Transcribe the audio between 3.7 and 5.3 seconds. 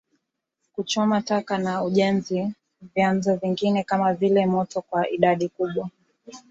kama vile motoKwa